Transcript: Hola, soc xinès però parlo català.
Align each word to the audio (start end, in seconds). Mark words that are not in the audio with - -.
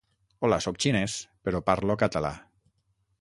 Hola, 0.47 0.57
soc 0.65 0.79
xinès 0.85 1.17
però 1.49 1.63
parlo 1.69 1.99
català. 2.05 2.33